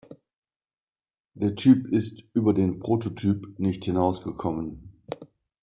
Der 1.35 1.53
Typ 1.53 1.87
ist 1.89 2.23
über 2.33 2.55
den 2.55 2.79
Prototyp 2.79 3.59
nicht 3.59 3.85
hinausgekommen. 3.85 4.95